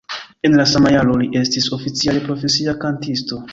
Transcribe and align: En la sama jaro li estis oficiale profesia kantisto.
En 0.45 0.53
la 0.59 0.63
sama 0.71 0.89
jaro 0.95 1.17
li 1.21 1.29
estis 1.41 1.69
oficiale 1.79 2.25
profesia 2.27 2.77
kantisto. 2.87 3.43